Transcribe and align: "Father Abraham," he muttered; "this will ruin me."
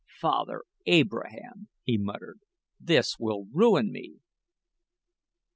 "Father 0.19 0.63
Abraham," 0.87 1.67
he 1.83 1.95
muttered; 1.99 2.39
"this 2.79 3.19
will 3.19 3.45
ruin 3.53 3.91
me." 3.91 4.15